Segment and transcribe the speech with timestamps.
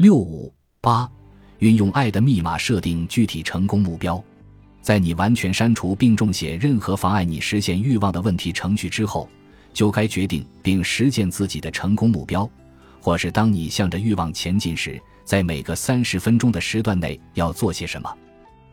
[0.00, 0.50] 六五
[0.80, 1.06] 八，
[1.58, 4.18] 运用爱的密码设定具体成功目标。
[4.80, 9.28] 在你完全删除并重写任何妨碍你实现欲望的问题程序之后，
[9.74, 12.48] 就该决定并实现自己的成功目标。
[12.98, 18.10] 或是当你向着欲望前进时，在每个三十分钟的时段内要做些什么？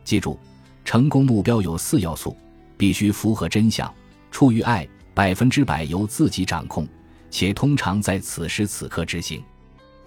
[0.04, 0.40] 记住，
[0.82, 2.34] 成功目标有四要素：
[2.78, 3.92] 必须符合真相，
[4.30, 6.88] 出于爱，百分之百由自己掌控，
[7.30, 9.44] 且通常在此时此刻执行。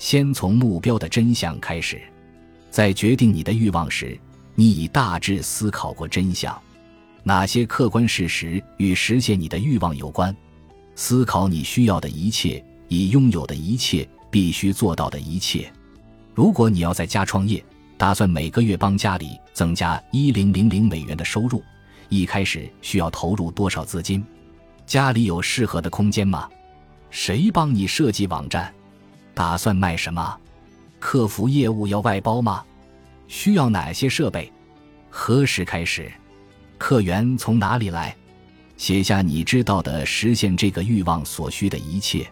[0.02, 2.02] 先从目标的真相开始，
[2.72, 4.18] 在决定你的欲望时，
[4.56, 6.60] 你已大致思考过真相，
[7.22, 10.36] 哪些客观事实与实现你的欲望有关？
[10.96, 15.72] 思考你需要的一切，已拥有的一切，必须做到的一切。
[16.34, 17.64] 如果你要在家创业，
[17.96, 21.64] 打算每个月帮家里增加一零零零美元的收入，
[22.10, 24.26] 一开始需要投入多少资金？
[24.88, 26.50] 家里有适合的空间吗？
[27.12, 28.74] 谁帮你设计网站？
[29.34, 30.38] 打算卖什么？
[31.00, 32.64] 客服业务要外包吗？
[33.28, 34.52] 需要哪些设备？
[35.10, 36.12] 何时开始？
[36.78, 38.16] 客源从哪里来？
[38.78, 42.28] 写下你知道的实现这个欲望所需的一切。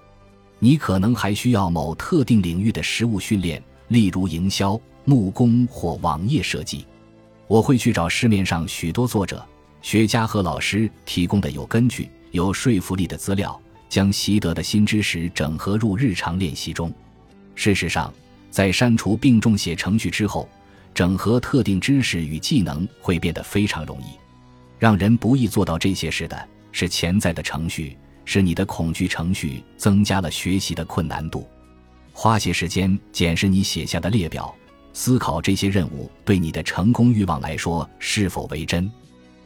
[0.58, 6.86] 你可能还需要某特定领域的实务训练，例如营销、木工或网页设计。
[7.48, 9.44] 我会去找市面上许多作者、
[9.82, 13.60] 学家和老师提供的有根据、有说服力的资料。
[13.90, 16.94] 将习得的新知识整合入日常练习中。
[17.56, 18.14] 事实上，
[18.50, 20.48] 在删除并重写程序之后，
[20.94, 24.06] 整合特定知识与技能会变得非常容易。
[24.78, 31.46] 让人不易做到这些事的是潜在的程序，是你的恐惧程序增加了学习的困难度。
[32.14, 34.56] 花些时间检视你写下的列表，
[34.94, 38.90] 思考这些任务对你的成功欲望来说是否为真。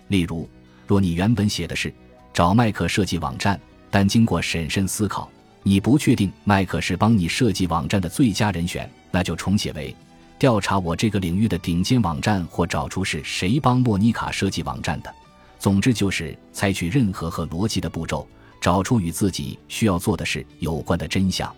[0.10, 0.48] 例如，
[0.86, 1.92] 若你原本写的是
[2.32, 3.60] 找麦克设计网站。
[3.94, 5.30] 但经过审慎思考，
[5.62, 9.96] 你不确定麦克是帮你设计网站的最佳人选，那就重写为：
[10.40, 15.14] 调查我这个领域的顶尖网站，或找出是谁帮莫妮卡设计网站的。
[15.60, 18.28] 总之就是采取任何和逻辑的步骤，
[18.60, 21.56] 找出与自己需要做的事有关的真相。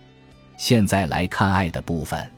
[0.58, 2.30] 现在来看爱的部分，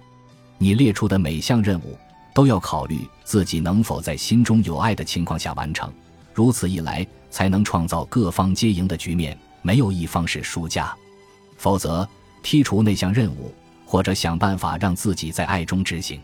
[0.59, 1.97] 你列出的每项任务
[2.35, 5.91] 都要考虑自己能否在心中有爱的情况下完成，
[6.35, 9.35] 如此一来才能创造各方皆赢的局面。
[9.67, 10.95] 没有一方是输家，
[11.57, 12.07] 否则
[12.41, 13.53] 剔除那项任务，
[13.85, 16.21] 或者想办法让自己在爱中执行。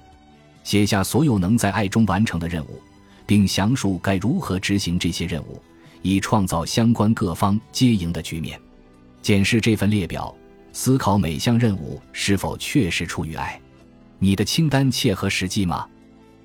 [0.64, 2.82] 写下所有能在爱中完成的任务，
[3.26, 5.62] 并详述该如何执行这些任务，
[6.02, 8.58] 以创造相关各方皆赢的局面。
[9.22, 10.34] 检视这份列表，
[10.72, 13.60] 思考每项任务是否确实出于爱。
[14.20, 15.86] 你的清单切合实际吗？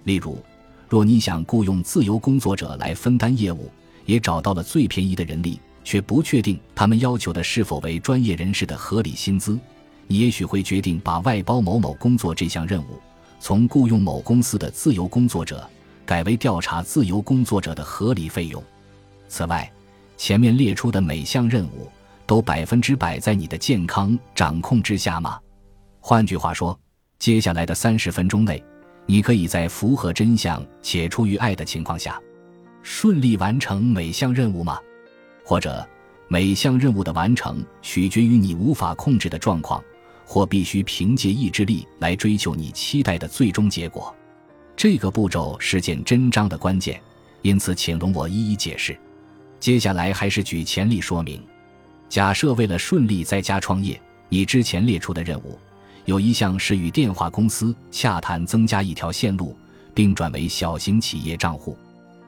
[0.02, 0.42] 例如，
[0.88, 3.70] 若你想雇佣自由工作者来分担业务，
[4.04, 5.60] 也找到了最便宜的人力。
[5.88, 9.58] 却不确定他们要求的是否为专业人士的合理薪资，
[10.06, 13.00] 你也许会决定把外包某某工作这项任务
[13.40, 15.66] 从雇佣某公司的自由工作者
[16.04, 18.62] 改为调查自由工作者的合理费用。
[19.28, 19.72] 此外，
[20.18, 21.90] 前面列出的每项任务
[22.26, 25.40] 都百分之百在你的健康掌控之下吗？
[26.00, 26.78] 换句话说，
[27.18, 28.62] 接下来的三十分钟内，
[29.06, 32.20] 你可以在符合真相且出于爱的情况下，
[32.82, 34.78] 顺利完成每项任务吗？
[35.48, 35.82] 或者，
[36.28, 39.82] 每项任务的完成取决于你无法控制的状况，
[40.26, 44.14] 或必须凭借意志力来追求你期待的最终结果。
[44.76, 47.00] 这个步骤是见真章的关键，
[47.40, 48.94] 因此请容我一一解释。
[49.58, 51.42] 接下来还是举前例说明。
[52.10, 53.98] 假设为了顺利在家创业，
[54.28, 55.58] 你之前列出的任务
[56.04, 59.56] 有一项是与电话公司洽谈增加一条线路，
[59.94, 61.74] 并转为小型企业账户，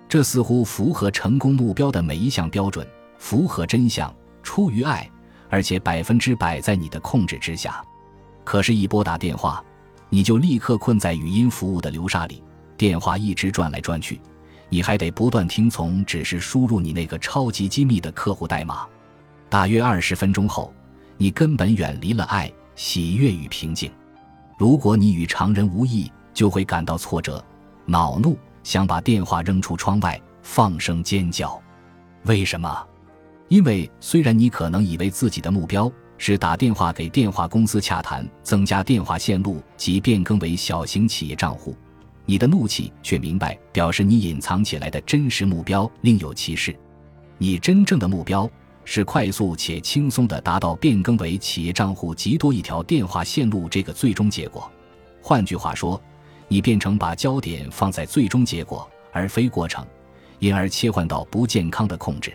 [0.08, 2.86] 这似乎符合成功目标的每一项标准。
[3.20, 5.08] 符合真相，出于爱，
[5.50, 7.84] 而且百分之百在你的控制之下。
[8.42, 9.62] 可是，一拨打电话，
[10.08, 12.42] 你就立刻困在语音服务的流沙里，
[12.78, 14.18] 电话一直转来转去，
[14.70, 18.86] 你还得不断听从指示，输入你那个超级机密的客户代码。
[19.48, 20.72] 大约二十分钟后，
[21.18, 23.92] 你根本远离了爱、喜悦与平静。
[24.58, 27.44] 如果你与常人无异，就会感到挫折、
[27.84, 31.60] 恼怒，想把电话扔出窗外，放声尖叫。
[32.24, 32.86] 为什么？
[33.50, 41.74] 因为虽然你可能以为自己的目标是打电话给电话公司洽谈增加电话线路及变更为小型企业账户，
[42.24, 46.72] 你的怒气却明白表示你隐藏起来的真实目标另有其事。
[47.38, 48.48] 你真正的目标
[48.84, 54.70] 是快速且轻松地达到变更为企业账户及多一条电话线路这个最终结果。
[55.20, 56.00] 换句话说，
[56.46, 59.84] 你变成把焦点放在最终结果而非过程，
[60.38, 62.32] 因而切换到不健康的控制。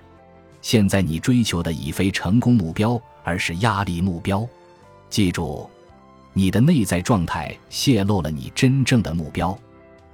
[0.66, 4.44] 现在你追求的已非成功目标，而是压力目标。
[5.12, 5.70] 记住，
[6.34, 9.56] 你的内在状态泄露了你真正的目标。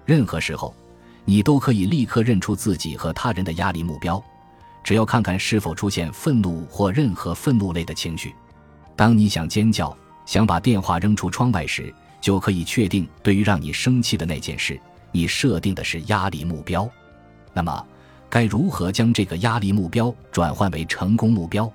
[0.05, 0.75] 任何时候，
[1.23, 4.21] 你都可以立刻认出自己和他人的压力目标，
[4.83, 8.35] 只要看看是否出现愤怒或任何愤怒类的情绪。
[8.97, 14.77] 当你想尖叫、想把电话扔出窗外时，就可以确定，对于让你生气的那件事，
[15.13, 16.85] 你设定的是压力目标。
[17.53, 17.85] 那么，
[18.31, 21.69] 该如何将这个压力目标转换为成功目标？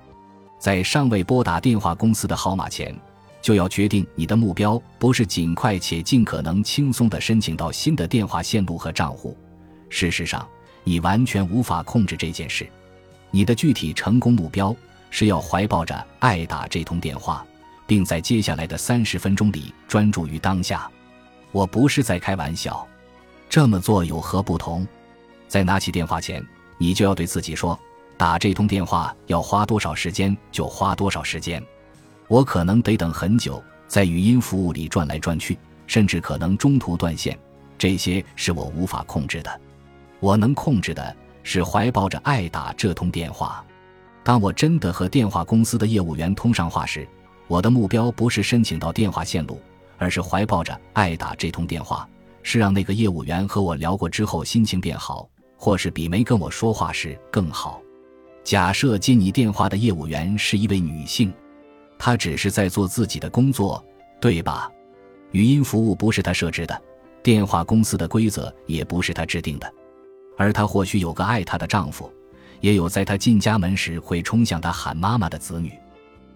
[0.57, 2.93] 在尚未拨打电话公司的号码前，
[3.41, 9.37] 就要决定你的目标不是尽快且尽可能轻松地申请到新的电话线路和账户。
[9.87, 10.45] 事实上，
[10.83, 12.67] 你完全无法控制这件事。
[13.29, 14.75] 你的具体成功目标
[15.11, 17.45] 是要怀抱着爱打这通电话。
[17.87, 20.91] 并在接下来的三十分钟里专注于当下。
[21.53, 22.85] 我不是在开玩笑，
[23.49, 24.85] 这么做有何不同？
[25.47, 26.45] 在拿起电话前，
[26.77, 27.79] 你就要对自己说：
[28.17, 31.63] 打这通电话要花多少时间就花多少时间。
[32.27, 37.37] 我可能得等很久，在语音服务里转来转去，甚至可能中途断线。
[37.77, 39.61] 这些是我无法控制的。
[40.19, 43.63] 我能控制的是怀抱着爱打这通电话。
[44.23, 47.07] 当我真的和电话公司的业务员通上话时。
[47.49, 49.57] 我的目标不是申请到电话线路，
[49.97, 52.05] 而是怀抱着爱打这通电话，
[52.43, 57.81] 是让那个业务员和我聊过之后心情变好，或是比没跟我说话时更好。
[58.43, 61.33] 假设接你电话的业务员是一位女性，
[61.99, 63.83] 她只是在做自己的工作，
[64.21, 64.71] 对吧？
[65.31, 66.81] 语音服务不是她设置的，
[67.21, 69.69] 电话公司的规则也不是她制定的，
[70.37, 72.09] 而她或许有个爱她的丈夫，
[72.61, 75.73] 也有在她进家门时会冲向她喊妈妈的子女。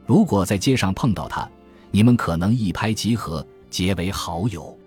[0.05, 1.49] 如果在街上碰到她，
[1.91, 4.77] 你们可能一拍即合，结为好友；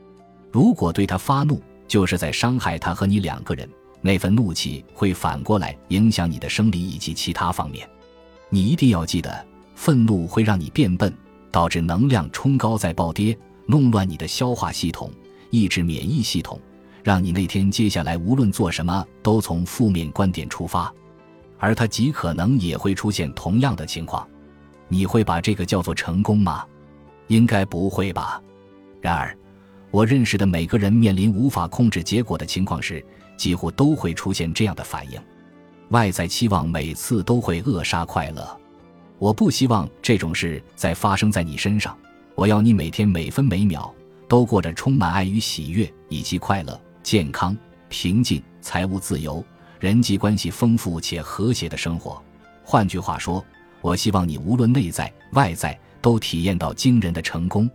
[0.52, 3.66] 如果对她发怒，就是在伤害她和你两个人。
[4.06, 7.88] 那份怒气会反过来影响你的生理以及其他方面。
[8.50, 11.10] 你一定要记得，愤怒会让你变笨，
[11.50, 13.34] 导致能量冲高再暴跌，
[13.64, 15.10] 弄乱你的消化系统，
[15.48, 16.60] 抑制免疫系统，
[17.02, 20.92] 让你那天接下来无论做什么都从负面观点出发。
[21.58, 24.28] 而他极可能也会出现同样的情况。
[24.86, 26.62] 你会把这个叫做成功吗？
[27.28, 28.38] 应该不会吧。
[29.00, 29.34] 然而，
[29.90, 33.02] 我认识的每个人面临无法控制结果的情况时，
[33.36, 35.20] 几乎都会出现这样的反应。
[35.90, 38.60] 外在期望每次都会扼杀快乐。
[39.18, 41.96] 我不希望这种事再发生在你身上。
[42.34, 43.92] 我要你每天每分每秒
[44.28, 47.56] 都过着充满爱与喜悦，以及快乐、健康、
[47.88, 49.44] 平静、财务自由、
[49.78, 52.22] 人际关系丰富且和谐的生活。
[52.62, 53.44] 换句话说。
[53.80, 57.68] 我希望你无论内在外在都体验到惊人的成功，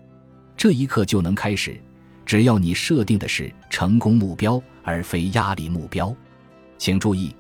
[0.58, 1.80] 这一刻就能开始。
[2.30, 6.16] 只要你设定的是成功目标而非压力目标，
[6.78, 7.36] 请注意，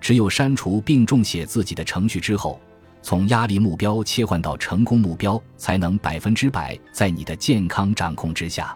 [0.00, 2.58] 只有删除并重写自己的程序之后，
[3.02, 8.74] 从压力目标切换到成功目标，才能百分之百在你的健康掌控之下。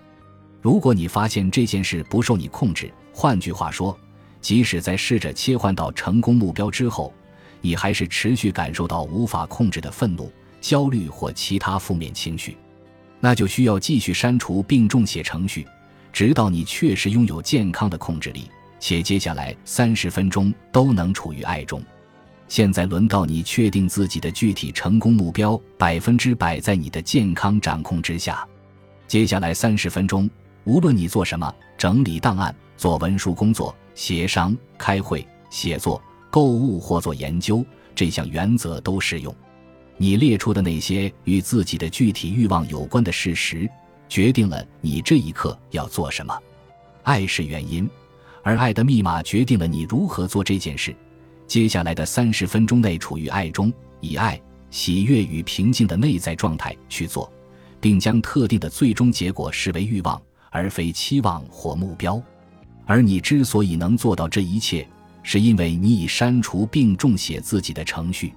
[0.61, 3.99] 如果你发现这件事不受你控制，换句话说，
[4.43, 7.11] 即使在试着切换到成功目标之后，
[7.62, 10.31] 你还是持续感受到无法控制的愤怒、
[10.61, 12.55] 焦虑或其他负面情绪，
[13.25, 15.67] 那就需要继续删除并重写程序，
[16.12, 21.82] 直到你确实拥有健康的控制力，且接下来三十分钟都能处于爱中。
[22.49, 28.47] 现在轮到你确定自己的具体成功目标，百分之百在你的健康掌控之下。
[29.09, 30.29] 接下来三十分钟，
[30.65, 35.99] 无论你做什么，整理档案、做文书工作、协商、开会、写作。
[36.31, 37.64] 购物或做研究，
[37.95, 39.35] 这项原则都适用。
[39.96, 43.68] 你列出的那些与自己的具体欲望有关的事实，
[44.08, 46.36] 决定了你这一刻要做什么。
[47.02, 47.88] 爱是原因，
[48.42, 50.94] 而爱的密码决定了你如何做这件事。
[51.46, 57.30] 接下来的三十分钟内处于爱中，以爱、喜悦与平静的内在状态去做，
[57.80, 60.20] 并将特定的最终结果视为欲望，
[60.50, 62.20] 而非期望或目标。
[62.86, 64.86] 而你之所以能做到这一切，
[65.22, 68.32] 是因为你已删除并重写自己的程序，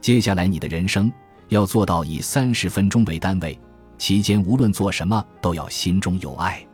[0.00, 1.12] 接下来你的人生
[1.48, 3.58] 要做到以三十分钟为单位，
[3.98, 6.64] 期间无论做什么都要心中有爱。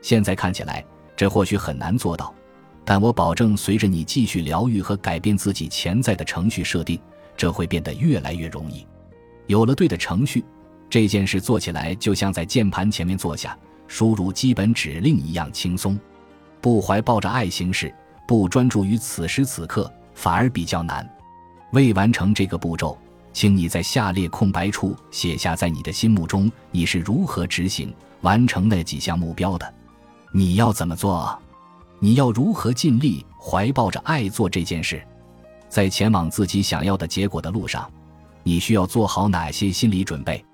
[0.00, 0.84] 现在看起来
[1.16, 2.34] 这或许很难做到，
[2.84, 6.98] 但我保证，随着你继续疗愈和改变自己潜在的程序设定，
[7.36, 8.86] 这会变得越来越容易。
[9.46, 10.44] 有了对的程序，
[10.88, 15.98] 这件事做起来就像在键盘前面坐下，输入基本指令一样轻松。
[16.60, 17.92] 不怀抱着爱行事。
[18.24, 21.06] 不专注于此时此刻，反而比较难。
[21.72, 22.96] 未完成这个步骤，
[23.32, 29.74] 请你在下列空白处写下，在你的心目中你是如何执行完成那几项目标的。
[30.32, 31.38] 你要怎么做？
[31.98, 35.02] 你要如何尽力怀抱着爱做这件事？
[35.68, 37.90] 在前往自己想要的结果的路上，
[38.42, 40.44] 你需要做好哪些心理准备？